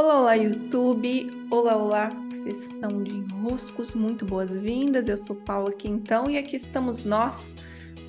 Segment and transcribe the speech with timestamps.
[0.00, 1.28] Olá, olá, YouTube!
[1.50, 2.08] Olá, olá,
[2.44, 5.08] sessão de enroscos, muito boas-vindas.
[5.08, 7.56] Eu sou Paula Quintão e aqui estamos nós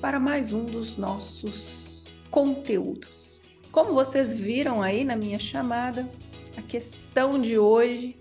[0.00, 3.42] para mais um dos nossos conteúdos.
[3.72, 6.08] Como vocês viram aí na minha chamada,
[6.56, 8.16] a questão de hoje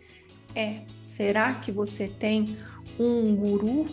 [0.55, 2.57] é: será que você tem
[2.99, 3.85] um guru?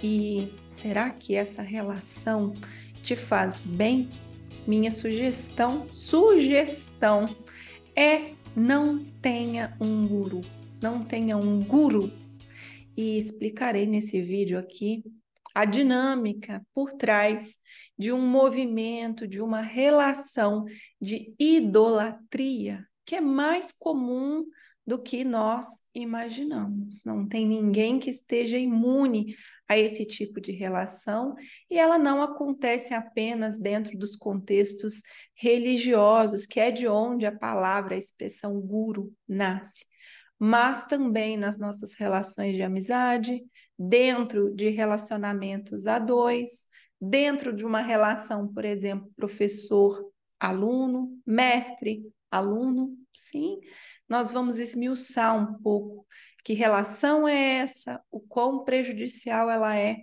[0.00, 2.54] E será que essa relação
[3.02, 4.10] te faz bem?
[4.64, 7.34] Minha sugestão, sugestão
[7.96, 10.40] é não tenha um guru,
[10.80, 12.12] não tenha um guru.
[12.96, 15.02] E explicarei nesse vídeo aqui
[15.54, 17.56] a dinâmica por trás
[17.98, 20.64] de um movimento, de uma relação
[21.00, 24.44] de idolatria que é mais comum
[24.86, 27.04] do que nós imaginamos.
[27.04, 29.36] Não tem ninguém que esteja imune
[29.68, 31.34] a esse tipo de relação
[31.70, 35.02] e ela não acontece apenas dentro dos contextos
[35.34, 39.86] religiosos, que é de onde a palavra, a expressão guru nasce,
[40.38, 43.42] mas também nas nossas relações de amizade,
[43.78, 46.66] dentro de relacionamentos a dois,
[47.00, 53.58] dentro de uma relação, por exemplo, professor-aluno, mestre-aluno, sim,
[54.12, 56.06] nós vamos esmiuçar um pouco
[56.44, 60.02] que relação é essa, o quão prejudicial ela é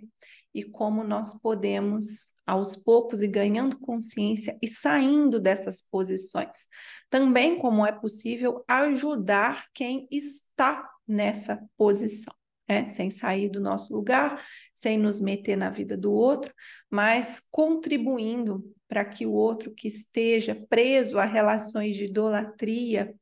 [0.52, 6.66] e como nós podemos, aos poucos, e ganhando consciência e saindo dessas posições.
[7.08, 12.34] Também como é possível ajudar quem está nessa posição.
[12.66, 16.54] É, sem sair do nosso lugar, sem nos meter na vida do outro,
[16.88, 23.12] mas contribuindo para que o outro que esteja preso a relações de idolatria,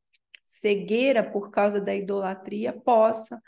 [0.61, 3.41] cegueira por causa da idolatria possa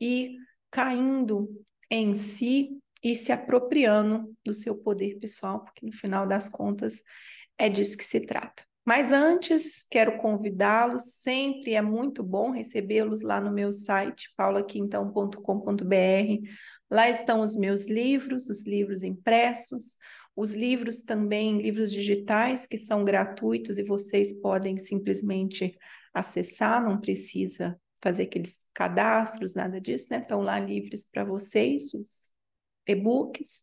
[0.00, 0.36] ir
[0.70, 1.48] caindo
[1.90, 7.02] em si e se apropriando do seu poder pessoal, porque no final das contas
[7.58, 8.64] é disso que se trata.
[8.84, 16.48] Mas antes, quero convidá-los, sempre é muito bom recebê-los lá no meu site, paulaquintão.com.br.
[16.90, 19.96] Lá estão os meus livros, os livros impressos,
[20.34, 25.78] os livros também, livros digitais, que são gratuitos e vocês podem simplesmente
[26.12, 30.18] acessar, não precisa fazer aqueles cadastros, nada disso, né?
[30.18, 32.30] Estão lá livres para vocês, os
[32.86, 33.62] e-books.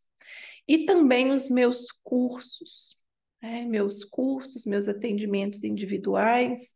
[0.68, 3.04] E também os meus cursos,
[3.42, 3.64] né?
[3.66, 6.74] meus cursos, meus atendimentos individuais.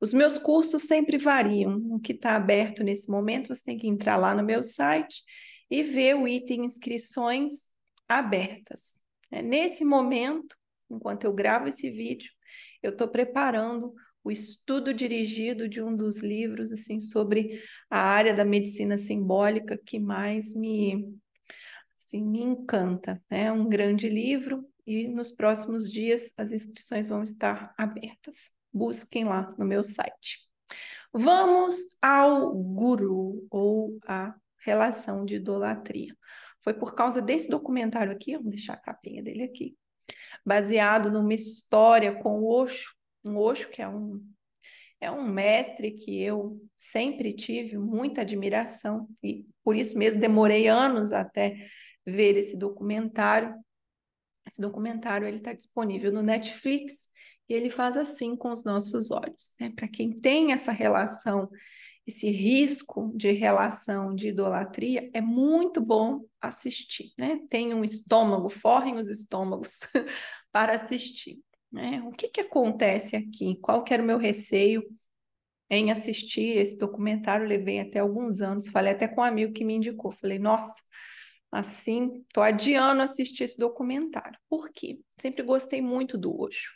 [0.00, 1.76] Os meus cursos sempre variam.
[1.90, 5.22] O que está aberto nesse momento, você tem que entrar lá no meu site
[5.70, 7.66] e ver o item inscrições
[8.08, 8.98] abertas.
[9.30, 10.56] É, nesse momento,
[10.90, 12.30] enquanto eu gravo esse vídeo,
[12.82, 13.94] eu estou preparando
[14.26, 20.00] o estudo dirigido de um dos livros assim sobre a área da medicina simbólica que
[20.00, 21.16] mais me
[21.96, 23.22] assim, me encanta.
[23.30, 23.52] É né?
[23.52, 28.50] um grande livro e nos próximos dias as inscrições vão estar abertas.
[28.72, 30.40] Busquem lá no meu site.
[31.12, 36.16] Vamos ao guru ou a relação de idolatria.
[36.62, 39.76] Foi por causa desse documentário aqui, vamos deixar a capinha dele aqui,
[40.44, 42.95] baseado numa história com o Osho,
[43.26, 44.22] um Osho, que é um,
[45.00, 51.12] é um mestre que eu sempre tive muita admiração e por isso mesmo demorei anos
[51.12, 51.68] até
[52.06, 53.54] ver esse documentário.
[54.46, 57.08] Esse documentário ele está disponível no Netflix
[57.48, 59.72] e ele faz assim com os nossos olhos, né?
[59.74, 61.48] Para quem tem essa relação,
[62.06, 67.40] esse risco de relação de idolatria, é muito bom assistir, né?
[67.50, 69.78] Tem um estômago, forrem os estômagos
[70.52, 71.40] para assistir.
[71.76, 72.02] Né?
[72.06, 73.58] O que, que acontece aqui?
[73.60, 74.82] Qual que era o meu receio
[75.68, 77.46] em assistir esse documentário?
[77.46, 80.10] Levei até alguns anos, falei até com um amigo que me indicou.
[80.10, 80.74] Falei, nossa,
[81.52, 84.38] assim, estou adiando assistir esse documentário.
[84.48, 84.98] Por quê?
[85.20, 86.72] Sempre gostei muito do Osho,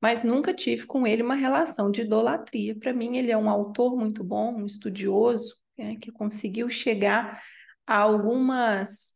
[0.00, 2.74] mas nunca tive com ele uma relação de idolatria.
[2.74, 7.42] Para mim, ele é um autor muito bom, um estudioso, né, que conseguiu chegar
[7.86, 9.12] a algumas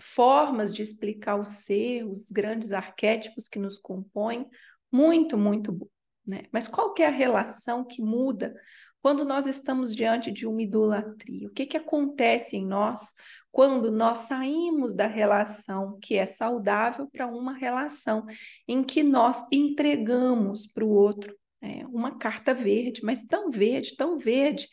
[0.00, 4.46] formas de explicar o ser, os grandes arquétipos que nos compõem,
[4.90, 5.88] muito, muito bom.
[6.26, 6.42] Né?
[6.52, 8.54] Mas qual que é a relação que muda
[9.00, 11.48] quando nós estamos diante de uma idolatria?
[11.48, 13.14] O que, que acontece em nós
[13.50, 18.26] quando nós saímos da relação que é saudável para uma relação
[18.66, 24.18] em que nós entregamos para o outro é, uma carta verde, mas tão verde, tão
[24.18, 24.68] verde,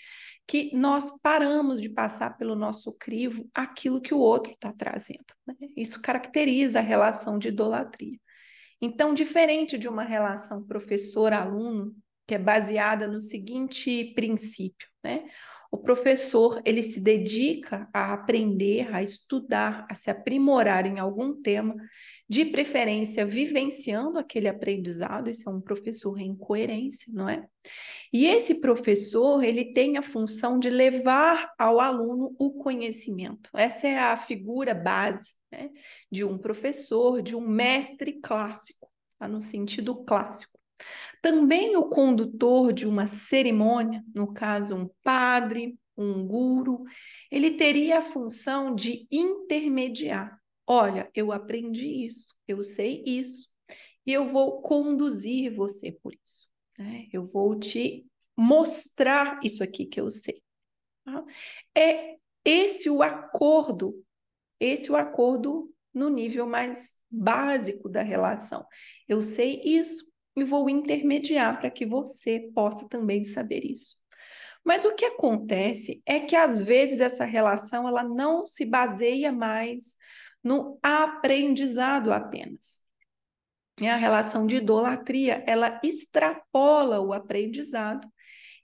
[0.47, 5.25] que nós paramos de passar pelo nosso crivo aquilo que o outro está trazendo.
[5.47, 5.55] Né?
[5.75, 8.19] Isso caracteriza a relação de idolatria.
[8.81, 11.95] Então, diferente de uma relação professor-aluno,
[12.27, 15.25] que é baseada no seguinte princípio, né?
[15.71, 21.75] O professor, ele se dedica a aprender, a estudar, a se aprimorar em algum tema,
[22.29, 27.45] de preferência vivenciando aquele aprendizado, esse é um professor em coerência, não é?
[28.11, 33.49] E esse professor, ele tem a função de levar ao aluno o conhecimento.
[33.53, 35.69] Essa é a figura base né,
[36.11, 39.27] de um professor, de um mestre clássico, tá?
[39.27, 40.59] no sentido clássico.
[41.21, 46.83] Também o condutor de uma cerimônia, no caso, um padre, um guru,
[47.31, 50.39] ele teria a função de intermediar.
[50.67, 53.47] Olha, eu aprendi isso, eu sei isso,
[54.05, 56.49] e eu vou conduzir você por isso.
[56.77, 57.07] Né?
[57.13, 58.05] Eu vou te
[58.35, 60.41] mostrar isso aqui que eu sei.
[61.05, 61.23] Tá?
[61.75, 64.04] É esse o acordo,
[64.59, 68.65] esse o acordo no nível mais básico da relação.
[69.07, 70.05] Eu sei isso,
[70.35, 73.95] e vou intermediar para que você possa também saber isso.
[74.63, 79.95] Mas o que acontece é que às vezes essa relação ela não se baseia mais
[80.43, 82.81] no aprendizado apenas.
[83.79, 88.07] E a relação de idolatria, ela extrapola o aprendizado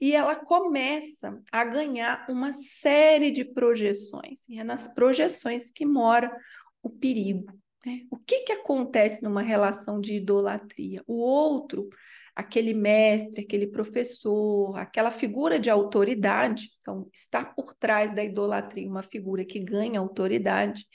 [0.01, 4.49] e ela começa a ganhar uma série de projeções.
[4.49, 6.35] E é nas projeções que mora
[6.81, 7.53] o perigo.
[7.85, 8.01] Né?
[8.09, 11.03] O que, que acontece numa relação de idolatria?
[11.05, 11.87] O outro,
[12.35, 19.03] aquele mestre, aquele professor, aquela figura de autoridade, então está por trás da idolatria uma
[19.03, 20.87] figura que ganha autoridade,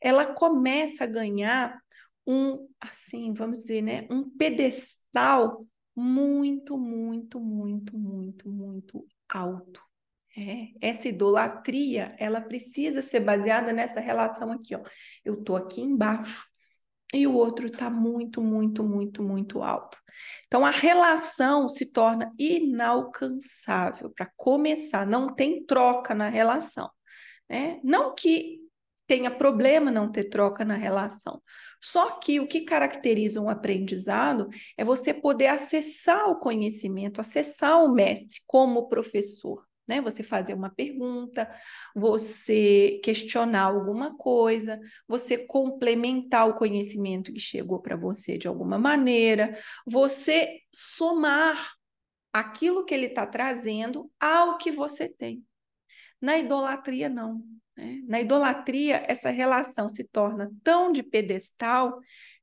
[0.00, 1.78] ela começa a ganhar
[2.26, 5.66] um, assim, vamos dizer, né, um pedestal
[5.96, 9.80] muito, muito, muito, muito, muito alto.
[10.38, 14.82] É, essa idolatria, ela precisa ser baseada nessa relação aqui, ó.
[15.24, 16.44] Eu tô aqui embaixo
[17.14, 19.98] e o outro está muito, muito, muito, muito alto.
[20.46, 26.90] Então a relação se torna inalcançável para começar, não tem troca na relação,
[27.48, 27.80] né?
[27.82, 28.65] Não que
[29.06, 31.42] tenha problema não ter troca na relação.
[31.82, 37.92] Só que o que caracteriza um aprendizado é você poder acessar o conhecimento, acessar o
[37.92, 40.00] mestre como professor né?
[40.00, 41.48] Você fazer uma pergunta,
[41.94, 49.56] você questionar alguma coisa, você complementar o conhecimento que chegou para você de alguma maneira,
[49.86, 51.74] você somar
[52.32, 55.44] aquilo que ele está trazendo ao que você tem.
[56.20, 57.42] Na idolatria, não.
[57.76, 58.02] Né?
[58.06, 61.98] Na idolatria, essa relação se torna tão de pedestal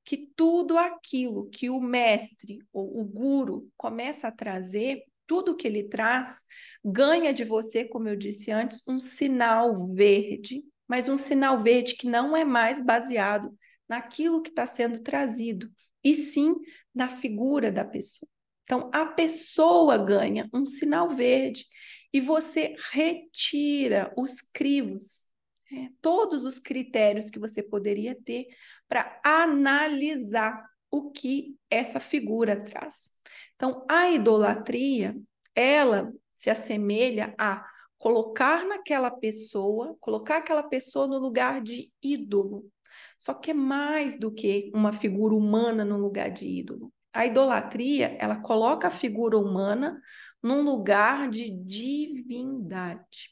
[0.06, 5.86] que tudo aquilo que o mestre ou o guru começa a trazer tudo que ele
[5.86, 6.44] traz
[6.84, 12.08] ganha de você, como eu disse antes, um sinal verde, mas um sinal verde que
[12.08, 13.56] não é mais baseado
[13.88, 15.70] naquilo que está sendo trazido,
[16.04, 16.56] e sim
[16.94, 18.30] na figura da pessoa.
[18.64, 21.66] Então, a pessoa ganha um sinal verde
[22.14, 25.24] e você retira os crivos,
[25.72, 28.48] é, todos os critérios que você poderia ter
[28.88, 33.12] para analisar o que essa figura traz.
[33.56, 35.18] Então, a idolatria,
[35.56, 37.66] ela se assemelha a
[37.98, 42.70] colocar naquela pessoa, colocar aquela pessoa no lugar de ídolo.
[43.18, 46.94] Só que é mais do que uma figura humana no lugar de ídolo.
[47.14, 50.02] A idolatria, ela coloca a figura humana
[50.44, 53.32] num lugar de divindade.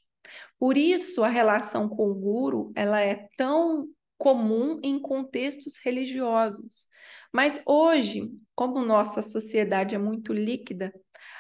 [0.58, 3.88] Por isso, a relação com o guru, ela é tão
[4.18, 6.88] comum em contextos religiosos.
[7.34, 10.94] Mas hoje, como nossa sociedade é muito líquida,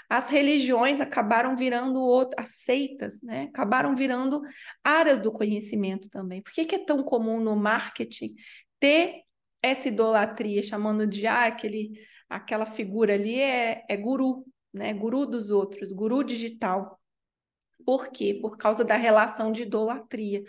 [0.09, 3.43] as religiões acabaram virando outras, as seitas, né?
[3.43, 4.41] Acabaram virando
[4.83, 6.41] áreas do conhecimento também.
[6.41, 8.35] Por que, que é tão comum no marketing
[8.79, 9.21] ter
[9.61, 11.91] essa idolatria, chamando de ah, aquele,
[12.29, 14.93] aquela figura ali é, é guru, né?
[14.93, 16.99] Guru dos outros, guru digital.
[17.85, 18.37] Por quê?
[18.41, 20.43] Por causa da relação de idolatria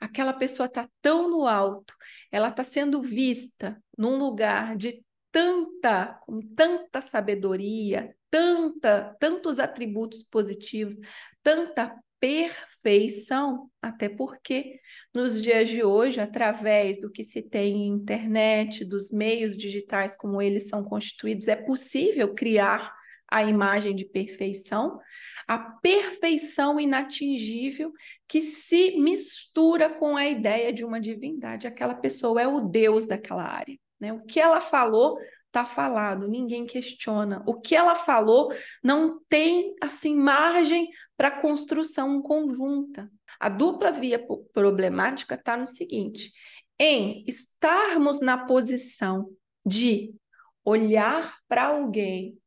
[0.00, 1.94] aquela pessoa está tão no alto,
[2.30, 10.96] ela está sendo vista num lugar de tanta, com tanta sabedoria, tanta, tantos atributos positivos,
[11.42, 14.80] tanta perfeição, até porque
[15.14, 20.42] nos dias de hoje, através do que se tem em internet, dos meios digitais como
[20.42, 22.92] eles são constituídos, é possível criar
[23.30, 24.98] a imagem de perfeição,
[25.46, 27.92] a perfeição inatingível
[28.26, 31.66] que se mistura com a ideia de uma divindade.
[31.66, 33.78] Aquela pessoa é o Deus daquela área.
[34.00, 34.12] Né?
[34.12, 37.42] O que ela falou está falado, ninguém questiona.
[37.46, 43.10] O que ela falou não tem assim margem para construção conjunta.
[43.40, 46.32] A dupla via problemática está no seguinte:
[46.78, 49.30] em estarmos na posição
[49.64, 50.14] de
[50.64, 52.38] olhar para alguém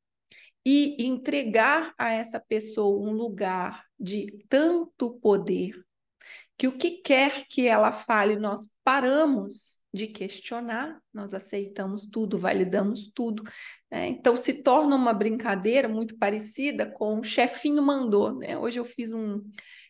[0.66, 5.84] e entregar a essa pessoa um lugar de tanto poder
[6.58, 13.12] que o que quer que ela fale, nós paramos de questionar, nós aceitamos tudo, validamos
[13.14, 13.44] tudo.
[13.90, 14.08] Né?
[14.10, 18.38] Então se torna uma brincadeira muito parecida com o chefinho mandou.
[18.38, 18.58] Né?
[18.58, 19.42] Hoje eu fiz um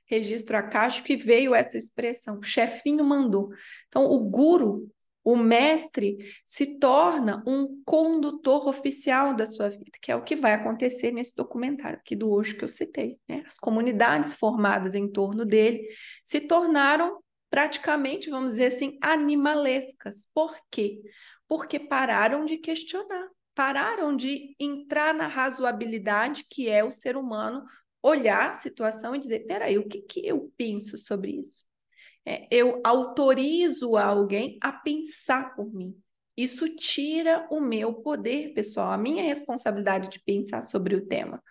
[0.05, 3.49] registro acástico que veio essa expressão, chefinho mandou.
[3.87, 4.89] Então o guru
[5.23, 10.53] o mestre se torna um condutor oficial da sua vida, que é o que vai
[10.53, 13.19] acontecer nesse documentário aqui do hoje que eu citei.
[13.29, 13.43] Né?
[13.47, 15.87] As comunidades formadas em torno dele
[16.23, 20.27] se tornaram praticamente, vamos dizer assim, animalescas.
[20.33, 21.01] Por quê?
[21.47, 27.63] Porque pararam de questionar, pararam de entrar na razoabilidade que é o ser humano
[28.01, 31.69] olhar a situação e dizer: peraí, o que, que eu penso sobre isso?
[32.25, 35.95] É, eu autorizo alguém a pensar por mim.
[36.37, 41.41] Isso tira o meu poder pessoal, a minha responsabilidade de pensar sobre o tema.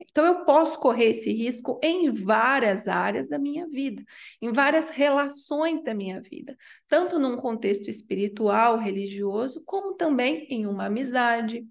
[0.00, 4.04] Então, eu posso correr esse risco em várias áreas da minha vida,
[4.40, 6.56] em várias relações da minha vida,
[6.86, 11.66] tanto num contexto espiritual, religioso, como também em uma amizade.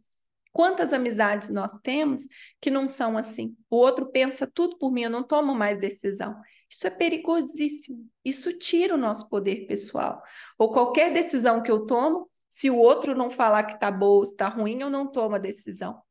[0.52, 2.24] Quantas amizades nós temos
[2.60, 3.56] que não são assim?
[3.70, 6.36] O outro pensa tudo por mim, eu não tomo mais decisão.
[6.70, 8.10] Isso é perigosíssimo.
[8.24, 10.22] Isso tira o nosso poder pessoal.
[10.58, 14.24] Ou qualquer decisão que eu tomo, se o outro não falar que está boa ou
[14.24, 16.02] está ruim, eu não tomo a decisão.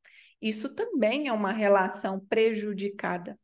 [0.40, 3.38] Isso também é uma relação prejudicada,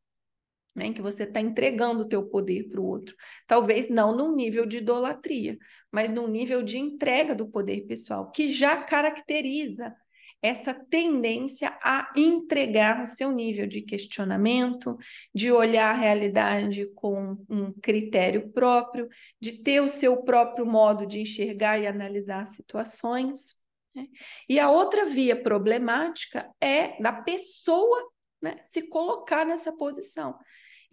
[0.74, 3.14] né, em que você está entregando o teu poder para o outro.
[3.46, 5.58] Talvez não num nível de idolatria,
[5.90, 9.94] mas num nível de entrega do poder pessoal, que já caracteriza
[10.42, 14.98] essa tendência a entregar o seu nível de questionamento,
[15.32, 19.08] de olhar a realidade com um critério próprio,
[19.40, 23.54] de ter o seu próprio modo de enxergar e analisar situações.
[23.94, 24.08] Né?
[24.48, 28.10] E a outra via problemática é da pessoa
[28.42, 30.36] né, se colocar nessa posição.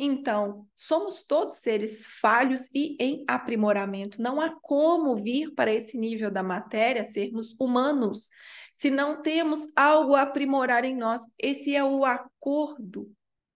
[0.01, 4.21] Então, somos todos seres falhos e em aprimoramento.
[4.21, 8.29] Não há como vir para esse nível da matéria sermos humanos
[8.79, 11.21] se não temos algo a aprimorar em nós.
[11.37, 13.11] Esse é o acordo.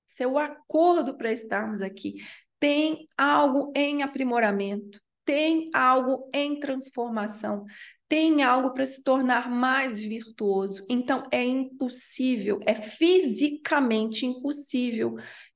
[0.09, 2.15] Esse é o acordo para estarmos aqui.
[2.59, 7.63] Tem algo em aprimoramento, tem algo em transformação,
[8.09, 10.85] tem algo para se tornar mais virtuoso.
[10.89, 15.15] Então é impossível, é fisicamente impossível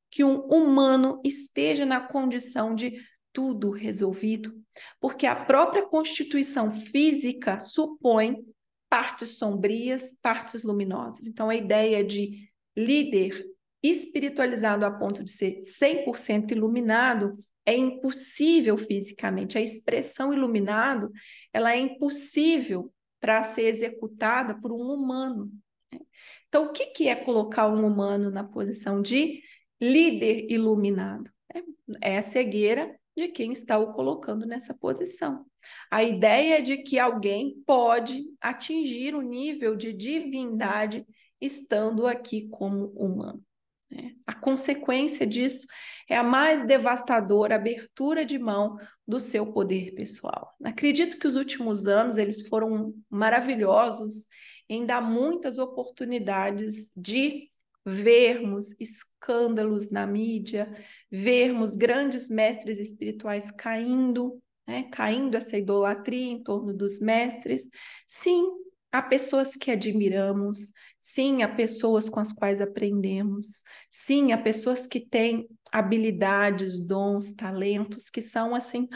[0.09, 2.93] que um humano esteja na condição de
[3.33, 4.53] tudo resolvido,
[4.97, 8.45] porque a própria constituição física supõe
[8.89, 11.27] partes sombrias, partes luminosas.
[11.27, 13.45] Então, a ideia de líder
[13.81, 19.57] espiritualizado a ponto de ser 100% iluminado é impossível fisicamente.
[19.57, 21.11] A expressão iluminado,
[21.51, 25.51] ela é impossível para ser executada por um humano.
[25.91, 25.99] Né?
[26.47, 29.41] Então, o que, que é colocar um humano na posição de
[29.81, 31.29] líder iluminado?
[31.53, 35.43] É, é a cegueira de quem está o colocando nessa posição.
[35.89, 41.03] A ideia de que alguém pode atingir o nível de divindade
[41.41, 43.43] estando aqui como humano.
[43.89, 44.13] Né?
[44.27, 45.65] A consequência disso
[46.07, 50.53] é a mais devastadora abertura de mão do seu poder pessoal.
[50.63, 54.27] Acredito que os últimos anos eles foram maravilhosos
[54.69, 57.49] em dar muitas oportunidades de
[57.87, 60.69] vermos escândalos na mídia,
[61.09, 67.69] vermos grandes mestres espirituais caindo, né, caindo essa idolatria em torno dos mestres.
[68.05, 68.43] Sim,
[68.91, 74.99] há pessoas que admiramos, sim, há pessoas com as quais aprendemos, sim, há pessoas que
[74.99, 78.89] têm habilidades, dons, talentos que são assim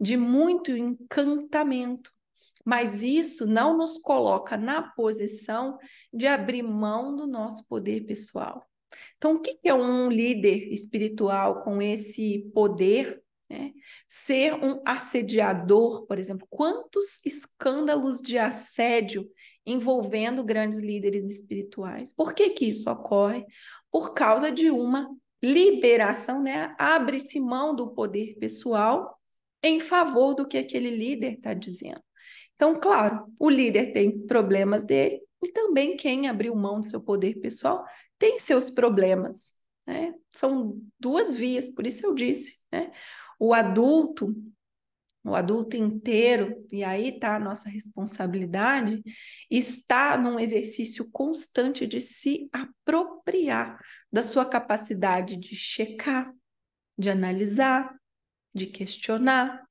[0.00, 2.15] de muito encantamento
[2.66, 5.78] mas isso não nos coloca na posição
[6.12, 8.68] de abrir mão do nosso poder pessoal.
[9.16, 13.22] Então, o que é um líder espiritual com esse poder?
[13.48, 13.72] Né?
[14.08, 19.30] Ser um assediador, por exemplo, quantos escândalos de assédio
[19.64, 22.12] envolvendo grandes líderes espirituais?
[22.12, 23.46] Por que, que isso ocorre?
[23.92, 25.08] Por causa de uma
[25.40, 26.74] liberação, né?
[26.76, 29.16] Abre-se mão do poder pessoal
[29.62, 32.05] em favor do que aquele líder está dizendo.
[32.56, 37.38] Então, claro, o líder tem problemas dele e também quem abriu mão do seu poder
[37.40, 37.84] pessoal
[38.18, 39.54] tem seus problemas.
[39.86, 40.14] Né?
[40.32, 42.58] São duas vias, por isso eu disse.
[42.72, 42.90] Né?
[43.38, 44.34] O adulto,
[45.22, 49.02] o adulto inteiro, e aí está a nossa responsabilidade,
[49.50, 53.78] está num exercício constante de se apropriar
[54.10, 56.32] da sua capacidade de checar,
[56.96, 57.94] de analisar,
[58.54, 59.66] de questionar,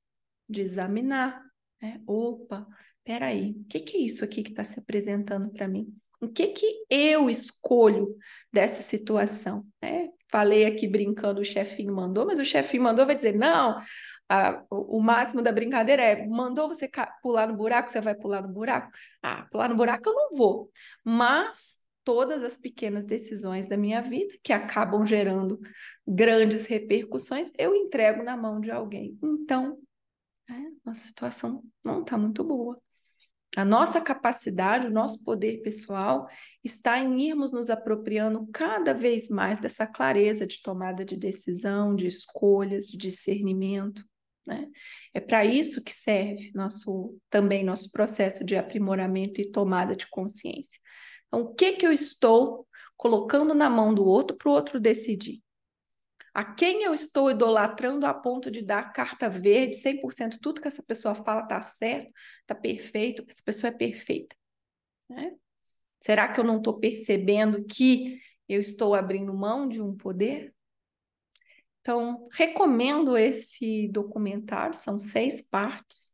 [0.48, 1.42] de examinar.
[1.80, 2.00] Né?
[2.06, 2.66] Opa,
[3.04, 5.94] peraí, o que, que é isso aqui que está se apresentando para mim?
[6.20, 8.16] O que que eu escolho
[8.52, 9.66] dessa situação?
[9.82, 13.80] É, falei aqui brincando, o chefinho mandou, mas o chefinho mandou vai dizer, não,
[14.28, 16.90] a, o máximo da brincadeira é, mandou você
[17.22, 18.90] pular no buraco, você vai pular no buraco?
[19.22, 20.70] Ah, pular no buraco eu não vou,
[21.04, 25.60] mas todas as pequenas decisões da minha vida que acabam gerando
[26.06, 29.18] grandes repercussões, eu entrego na mão de alguém.
[29.22, 29.78] Então,
[30.48, 32.80] é, nossa situação não está muito boa.
[33.56, 36.28] A nossa capacidade, o nosso poder pessoal
[36.62, 42.06] está em irmos nos apropriando cada vez mais dessa clareza de tomada de decisão, de
[42.06, 44.04] escolhas, de discernimento.
[44.46, 44.68] Né?
[45.14, 50.78] É para isso que serve nosso também nosso processo de aprimoramento e tomada de consciência.
[51.26, 55.42] Então, o que, que eu estou colocando na mão do outro para o outro decidir?
[56.36, 60.82] A quem eu estou idolatrando a ponto de dar carta verde, 100% tudo que essa
[60.82, 62.12] pessoa fala está certo,
[62.42, 64.36] está perfeito, essa pessoa é perfeita.
[65.08, 65.32] Né?
[65.98, 70.54] Será que eu não estou percebendo que eu estou abrindo mão de um poder?
[71.80, 76.12] Então, recomendo esse documentário, são seis partes.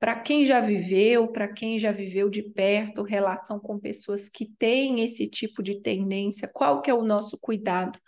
[0.00, 5.04] Para quem já viveu, para quem já viveu de perto, relação com pessoas que têm
[5.04, 8.00] esse tipo de tendência, qual que é o nosso cuidado?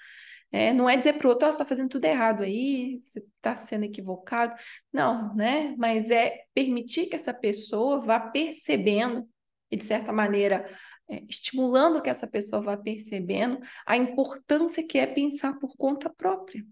[0.52, 3.18] É, não é dizer para o outro, oh, você está fazendo tudo errado aí, você
[3.18, 4.54] está sendo equivocado.
[4.92, 5.74] Não, né?
[5.76, 9.28] Mas é permitir que essa pessoa vá percebendo,
[9.70, 10.68] e de certa maneira,
[11.08, 16.64] é, estimulando que essa pessoa vá percebendo a importância que é pensar por conta própria,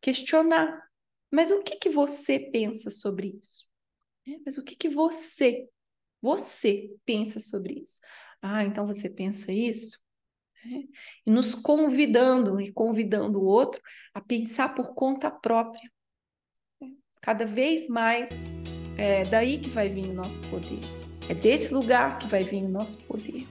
[0.00, 0.82] questionar.
[1.30, 3.68] Mas o que, que você pensa sobre isso?
[4.26, 5.68] É, mas o que, que você,
[6.22, 8.00] você pensa sobre isso?
[8.40, 9.98] Ah, então você pensa isso?
[11.26, 13.80] E nos convidando e convidando o outro
[14.14, 15.90] a pensar por conta própria.
[17.20, 18.30] Cada vez mais
[18.96, 20.80] é daí que vai vir o nosso poder.
[21.28, 23.46] É desse lugar que vai vir o nosso poder.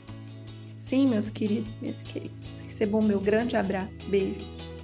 [0.77, 2.37] Sim, meus queridos, minhas queridas.
[2.65, 3.91] Recebam meu grande abraço.
[4.07, 4.74] Beijos.